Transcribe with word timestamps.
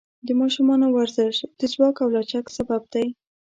د 0.27 0.29
ماشومانو 0.41 0.87
ورزش 0.95 1.35
د 1.59 1.61
ځواک 1.73 1.95
او 2.03 2.09
لچک 2.15 2.45
سبب 2.57 2.81
دی. 2.93 3.07